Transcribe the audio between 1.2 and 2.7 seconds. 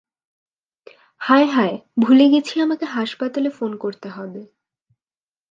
হায় হায় ভুলে গেছি